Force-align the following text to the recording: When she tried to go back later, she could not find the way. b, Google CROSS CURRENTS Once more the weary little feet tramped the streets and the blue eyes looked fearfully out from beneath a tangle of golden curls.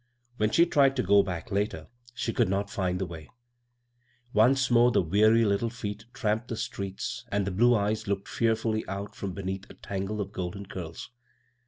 When 0.37 0.49
she 0.49 0.65
tried 0.65 0.95
to 0.95 1.03
go 1.03 1.21
back 1.21 1.51
later, 1.51 1.87
she 2.15 2.33
could 2.33 2.49
not 2.49 2.71
find 2.71 2.97
the 2.97 3.05
way. 3.05 3.25
b, 3.25 3.25
Google 3.25 3.37
CROSS 3.37 4.17
CURRENTS 4.17 4.33
Once 4.33 4.71
more 4.71 4.91
the 4.91 5.01
weary 5.03 5.45
little 5.45 5.69
feet 5.69 6.05
tramped 6.11 6.47
the 6.47 6.57
streets 6.57 7.23
and 7.29 7.45
the 7.45 7.51
blue 7.51 7.75
eyes 7.75 8.07
looked 8.07 8.27
fearfully 8.27 8.83
out 8.87 9.13
from 9.15 9.33
beneath 9.33 9.69
a 9.69 9.75
tangle 9.75 10.19
of 10.19 10.31
golden 10.31 10.65
curls. 10.65 11.11